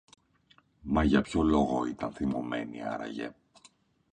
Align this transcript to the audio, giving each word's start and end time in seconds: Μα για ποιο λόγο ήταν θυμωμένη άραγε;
Μα 0.81 1.03
για 1.03 1.21
ποιο 1.21 1.43
λόγο 1.43 1.85
ήταν 1.85 2.11
θυμωμένη 2.13 2.83
άραγε; 2.83 3.33